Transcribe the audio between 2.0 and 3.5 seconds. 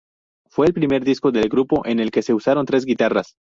que se usaron tres guitarras.